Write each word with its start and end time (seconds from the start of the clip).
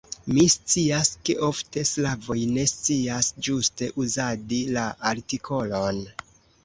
Mi 0.35 0.43
scias, 0.51 1.09
ke 1.27 1.35
ofte 1.47 1.83
slavoj 1.89 2.37
ne 2.55 2.65
scias 2.71 3.29
ĝuste 3.49 3.91
uzadi 4.05 4.63
la 4.79 4.87
artikolon. 5.15 6.03